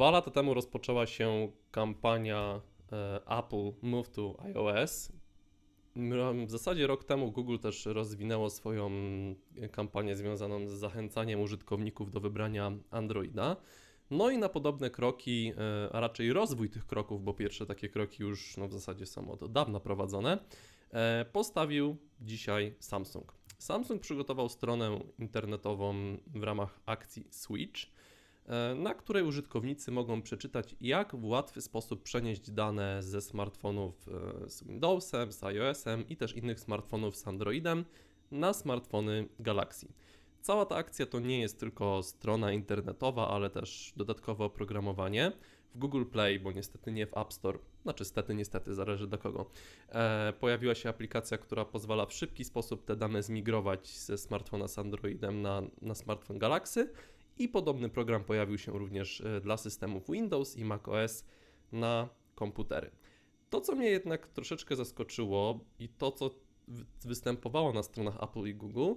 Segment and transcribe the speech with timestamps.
[0.00, 2.60] Dwa lata temu rozpoczęła się kampania
[2.92, 5.12] e, Apple Move to iOS.
[6.46, 8.90] W zasadzie rok temu Google też rozwinęło swoją
[9.72, 13.56] kampanię związaną z zachęcaniem użytkowników do wybrania Androida.
[14.10, 18.22] No i na podobne kroki, e, a raczej rozwój tych kroków, bo pierwsze takie kroki
[18.22, 20.38] już no, w zasadzie są od dawna prowadzone,
[20.92, 23.34] e, postawił dzisiaj Samsung.
[23.58, 25.94] Samsung przygotował stronę internetową
[26.26, 28.19] w ramach akcji Switch, e,
[28.76, 34.06] na której użytkownicy mogą przeczytać, jak w łatwy sposób przenieść dane ze smartfonów
[34.46, 37.84] z Windowsem, z iOS-em i też innych smartfonów z Androidem
[38.30, 39.92] na smartfony Galaxy.
[40.40, 45.32] Cała ta akcja to nie jest tylko strona internetowa, ale też dodatkowe oprogramowanie.
[45.74, 49.50] W Google Play, bo niestety nie w App Store, znaczy stety, niestety, zależy do kogo,
[49.88, 54.78] e, pojawiła się aplikacja, która pozwala w szybki sposób te dane zmigrować ze smartfona z
[54.78, 56.92] Androidem na, na smartfon Galaxy
[57.40, 61.24] i podobny program pojawił się również e, dla systemów Windows i macOS
[61.72, 62.90] na komputery.
[63.50, 66.30] To, co mnie jednak troszeczkę zaskoczyło i to, co
[67.04, 68.94] występowało na stronach Apple i Google,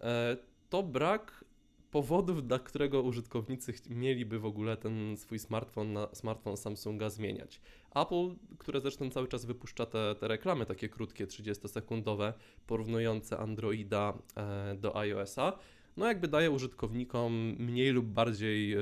[0.00, 0.36] e,
[0.70, 1.44] to brak
[1.90, 7.60] powodów, dla którego użytkownicy mieliby w ogóle ten swój smartfon na smartfon Samsunga zmieniać.
[7.94, 12.32] Apple, które zresztą cały czas wypuszcza te, te reklamy takie krótkie, 30-sekundowe,
[12.66, 15.58] porównujące Androida e, do iOS-a,
[15.96, 18.78] no jakby daje użytkownikom mniej lub bardziej e,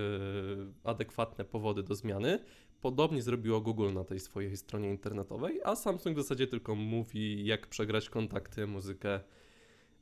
[0.84, 2.38] adekwatne powody do zmiany.
[2.80, 7.66] Podobnie zrobiło Google na tej swojej stronie internetowej, a Samsung w zasadzie tylko mówi, jak
[7.66, 9.20] przegrać kontakty, muzykę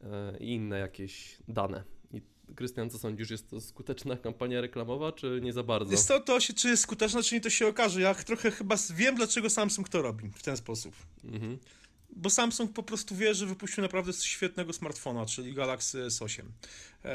[0.05, 1.84] E, i inne jakieś dane.
[2.12, 2.22] I
[2.55, 5.92] Krystian, co sądzisz, jest to skuteczna kampania reklamowa, czy nie za bardzo?
[5.92, 8.00] Jest to, to się, czy jest skuteczna, czy nie, to się okaże.
[8.00, 10.95] Ja trochę chyba wiem, dlaczego Samsung to robi w ten sposób.
[11.24, 11.58] Mhm.
[12.16, 16.42] Bo Samsung po prostu wie, że wypuścił naprawdę świetnego smartfona, czyli Galaxy S8.
[17.05, 17.11] Eee,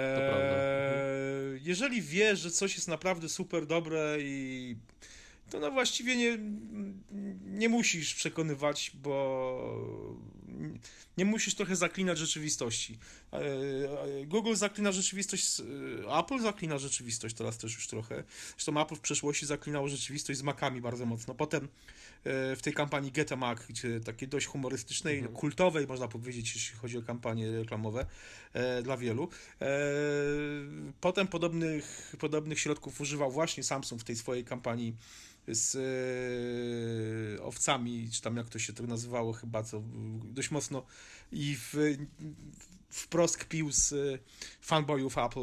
[1.63, 4.75] jeżeli wie, że coś jest naprawdę super dobre i
[5.49, 6.37] to no właściwie nie,
[7.45, 10.15] nie musisz przekonywać, bo
[11.17, 12.97] nie musisz trochę zaklinać rzeczywistości.
[13.33, 18.23] E, e, Google zaklina rzeczywistość, e, Apple zaklina rzeczywistość teraz też już trochę.
[18.49, 21.35] Zresztą Apple w przeszłości zaklinało rzeczywistość z Macami bardzo mocno.
[21.35, 21.67] Potem
[22.55, 23.59] w tej kampanii Get a Mac,
[24.05, 25.35] takiej dość humorystycznej, mhm.
[25.35, 28.05] kultowej, można powiedzieć, jeśli chodzi o kampanie reklamowe
[28.83, 29.29] dla wielu.
[31.01, 34.95] Potem podobnych, podobnych środków używał właśnie Samsung w tej swojej kampanii
[35.47, 35.75] z
[37.37, 39.83] e, owcami, czy tam jak to się to nazywało chyba, co
[40.23, 40.85] dość mocno
[41.31, 41.75] i w,
[42.89, 44.19] wprost kpił z e,
[44.61, 45.39] fanboyów Apple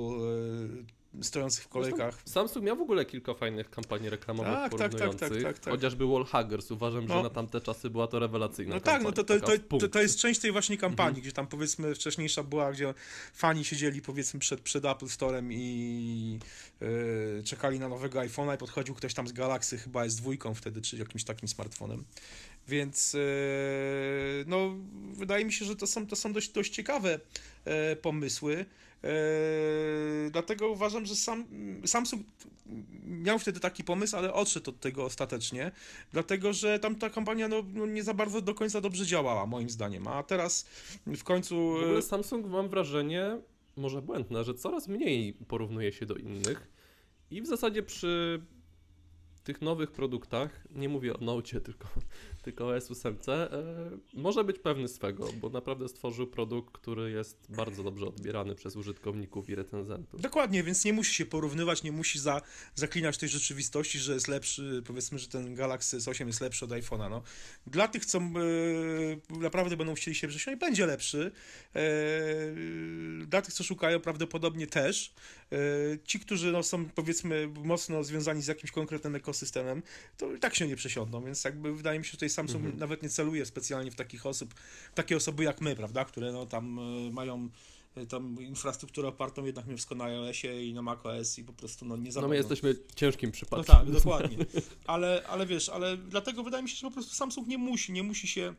[1.21, 2.23] e, stojących w kolejkach.
[2.25, 5.21] Samsung miał w ogóle kilka fajnych kampanii reklamowych tak, porównujących.
[5.21, 6.71] Tak, tak, tak, tak, Chociażby Wallhaggers.
[6.71, 7.17] Uważam, no.
[7.17, 10.03] że na tamte czasy była to rewelacyjna No tak, no to, to, to, to, to
[10.03, 11.23] jest część tej właśnie kampanii, mhm.
[11.23, 12.95] gdzie tam powiedzmy wcześniejsza była, gdzie
[13.33, 16.39] fani siedzieli powiedzmy przed, przed Apple Storem i
[16.81, 20.83] yy, czekali na nowego iPhone'a i podchodził ktoś tam z Galaxy chyba jest dwójką wtedy,
[20.83, 22.05] czy jakimś takim smartfonem.
[22.69, 23.21] Więc yy,
[24.47, 24.75] no,
[25.13, 27.21] wydaje mi się, że to są, to są dość, dość ciekawe
[27.67, 28.67] yy, pomysły.
[29.03, 31.45] Eee, dlatego uważam, że sam,
[31.87, 32.27] Samsung
[33.07, 35.73] miał wtedy taki pomysł, ale odszedł od tego ostatecznie,
[36.13, 39.71] dlatego że tam ta kampania no, no, nie za bardzo do końca dobrze działała, moim
[39.71, 40.09] zdaniem.
[40.09, 40.67] A teraz
[41.07, 41.73] w końcu.
[41.73, 43.39] W ogóle Samsung mam wrażenie,
[43.77, 46.69] może błędne, że coraz mniej porównuje się do innych.
[47.31, 48.43] I w zasadzie przy
[49.45, 51.89] tych nowych produktach, nie mówię o Note, tylko,
[52.43, 53.49] tylko o S8, e,
[54.15, 59.49] może być pewny swego, bo naprawdę stworzył produkt, który jest bardzo dobrze odbierany przez użytkowników
[59.49, 60.21] i recenzentów.
[60.21, 62.43] Dokładnie, więc nie musi się porównywać, nie musi za,
[62.75, 67.11] zaklinać tej rzeczywistości, że jest lepszy, powiedzmy, że ten Galaxy S8 jest lepszy od iPhone'a.
[67.11, 67.23] No.
[67.67, 68.23] Dla tych, co e,
[69.31, 71.33] naprawdę będą chcieli się przesunąć, będzie lepszy.
[71.77, 71.83] E,
[73.27, 75.15] dla tych, co szukają, prawdopodobnie też.
[75.53, 75.57] E,
[76.05, 79.83] ci, którzy no, są, powiedzmy, mocno związani z jakimś konkretnym ekosystemem, ekosystemem,
[80.17, 82.79] to i tak się nie przesiądą, więc jakby wydaje mi się, że tutaj Samsung mhm.
[82.81, 84.55] nawet nie celuje specjalnie w takich osób,
[84.95, 86.79] takie osoby jak my, prawda, które no tam
[87.09, 87.49] y, mają
[87.95, 91.97] e, tam infrastrukturę opartą jednak mimo na iOSie i na macOS i po prostu no
[91.97, 93.75] nie za No my jesteśmy ciężkim przypadkiem.
[93.79, 94.37] No tak, dokładnie.
[94.87, 98.03] Ale, ale wiesz, ale dlatego wydaje mi się, że po prostu Samsung nie musi, nie
[98.03, 98.55] musi się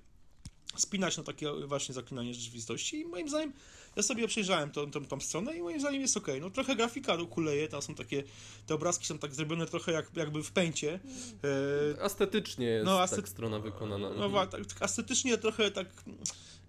[0.75, 3.53] spinać na takie właśnie zaklinanie rzeczywistości i moim zdaniem
[3.95, 6.27] ja sobie przejrzałem tą, tą, tą stronę i moim zdaniem jest ok.
[6.41, 8.23] No trochę grafika kuleje, tam są takie,
[8.67, 10.99] te obrazki są tak zrobione trochę jak, jakby w pęcie.
[11.97, 13.19] E, estetycznie jest no, astet...
[13.19, 14.09] tak strona wykonana.
[14.09, 15.87] No, no tak, tak, estetycznie trochę tak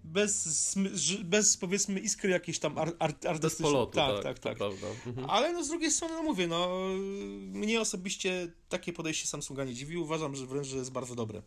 [0.03, 0.75] bez,
[1.23, 3.71] bez powiedzmy iskry jakiejś tam ar, ar, artystycznej.
[3.71, 4.57] Polotu, tak, tak, tak.
[4.57, 4.71] tak.
[5.07, 5.29] Mhm.
[5.29, 6.89] Ale no z drugiej strony, no mówię, no
[7.37, 9.97] mnie osobiście takie podejście Samsunga nie dziwi.
[9.97, 11.41] Uważam, że wręcz że jest bardzo dobre.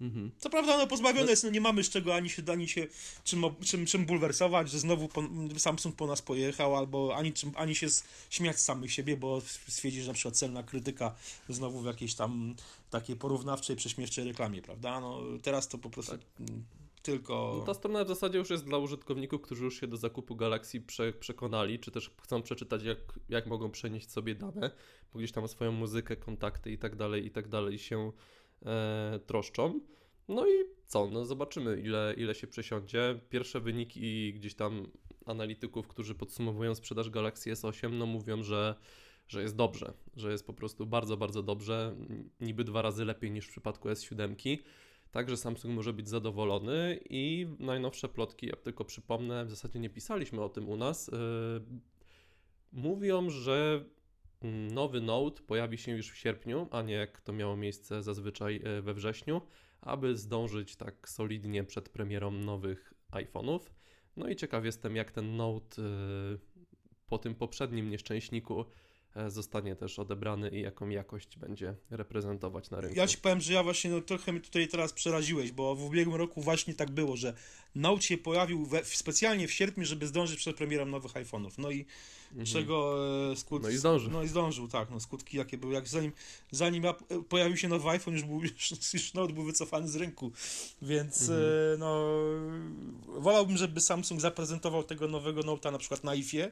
[0.00, 0.30] Mhm.
[0.38, 2.86] Co prawda ono pozbawione No- jest, no nie mamy z czego ani się, ani się
[3.24, 5.22] czym, czym, czym bulwersować, że znowu po,
[5.58, 9.40] Samsung po nas pojechał, albo ani, czym, ani się z, śmiać z samych siebie, bo
[9.68, 11.14] stwierdzi, że na przykład celna krytyka
[11.48, 12.54] znowu w jakiejś tam
[12.90, 15.00] takiej porównawczej, prześmiewczej reklamie, prawda?
[15.00, 16.64] No teraz to po prostu mm,
[17.02, 17.54] tylko...
[17.58, 20.80] No ta strona w zasadzie już jest dla użytkowników, którzy już się do zakupu Galaxy
[20.80, 22.98] prze, przekonali, czy też chcą przeczytać, jak,
[23.28, 24.70] jak mogą przenieść sobie dane,
[25.12, 28.12] bo gdzieś tam swoją muzykę, kontakty i tak dalej, i tak dalej się
[29.26, 29.80] troszczą.
[30.28, 30.50] No i
[30.86, 31.08] co?
[31.12, 33.20] No zobaczymy, ile, ile się przesiądzie.
[33.28, 34.86] Pierwsze wyniki gdzieś tam
[35.26, 38.74] analityków, którzy podsumowują sprzedaż Galaxy S8, no mówią, że,
[39.28, 41.96] że jest dobrze, że jest po prostu bardzo, bardzo dobrze,
[42.40, 44.58] niby dwa razy lepiej niż w przypadku S7.
[45.10, 50.42] Także Samsung może być zadowolony i najnowsze plotki, ja tylko przypomnę, w zasadzie nie pisaliśmy
[50.42, 51.80] o tym u nas, yy,
[52.72, 53.84] mówią, że
[54.70, 58.82] nowy Note pojawi się już w sierpniu, a nie jak to miało miejsce zazwyczaj yy,
[58.82, 59.40] we wrześniu,
[59.80, 63.60] aby zdążyć tak solidnie przed premierą nowych iPhone'ów.
[64.16, 66.38] No i ciekaw jestem, jak ten Note yy,
[67.10, 68.64] po tym poprzednim nieszczęśniku
[69.16, 72.96] e, zostanie też odebrany i jaką jakość będzie reprezentować na rynku.
[72.96, 76.16] Ja ci powiem, że ja właśnie no, trochę mnie tutaj teraz przeraziłeś, bo w ubiegłym
[76.16, 77.34] roku właśnie tak było, że
[77.74, 81.58] Note się pojawił we, specjalnie w sierpniu, żeby zdążyć przed premierą nowych iPhone'ów.
[81.58, 81.86] No i
[82.30, 82.46] Mhm.
[82.46, 82.96] czego
[83.32, 83.66] e, skutki...
[83.66, 84.10] No i zdążył.
[84.10, 84.90] No i zdążył, tak.
[84.90, 86.12] No, skutki jakie były, jak zanim,
[86.50, 86.94] zanim e,
[87.28, 90.32] pojawił się nowy iPhone, już, był, już, już Note był wycofany z rynku,
[90.82, 91.40] więc Mhm.
[91.40, 92.04] e, no
[93.20, 96.50] wolałbym, żeby Samsung zaprezentował tego nowego Note'a na przykład na IFie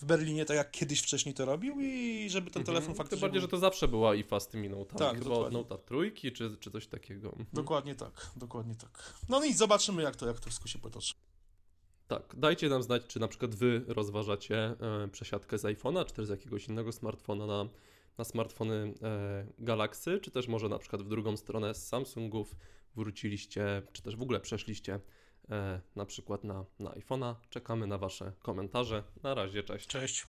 [0.00, 2.96] w Berlinie, tak jak kiedyś wcześniej to robił i żeby ten telefon Mhm.
[2.96, 3.46] faktycznie Tym bardziej, był...
[3.46, 4.98] że to zawsze była IFA z tymi notami.
[4.98, 5.58] Tak, Chyba dokładnie.
[5.58, 7.28] od Note'a trójki, czy, czy coś takiego.
[7.28, 7.46] Mhm.
[7.52, 9.12] Dokładnie tak, dokładnie tak.
[9.28, 11.14] No i zobaczymy, jak to, jak to wszystko się potoczy.
[12.08, 16.26] Tak, dajcie nam znać, czy na przykład wy rozważacie e, przesiadkę z iPhone'a, czy też
[16.26, 17.68] z jakiegoś innego smartfona na,
[18.18, 22.56] na smartfony e, Galaxy, czy też może na przykład w drugą stronę z Samsungów
[22.96, 25.00] wróciliście, czy też w ogóle przeszliście
[25.50, 27.34] e, na przykład na, na iPhone'a.
[27.50, 29.02] Czekamy na wasze komentarze.
[29.22, 29.86] Na razie, cześć.
[29.86, 30.26] Cześć.